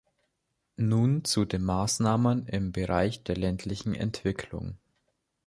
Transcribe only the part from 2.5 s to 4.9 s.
Bereich der ländlichen Entwicklung.